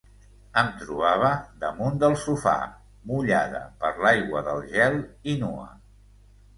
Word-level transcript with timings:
Em 0.61 0.69
trobava 0.79 1.29
damunt 1.65 2.01
del 2.05 2.17
sofà, 2.23 2.55
mullada 3.13 3.63
per 3.85 3.95
l'aigua 4.03 4.47
del 4.53 4.69
gel 4.77 5.03
i 5.35 5.41
nua. 5.47 5.73